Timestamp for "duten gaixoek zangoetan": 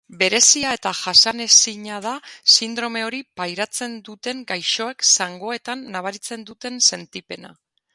4.11-5.89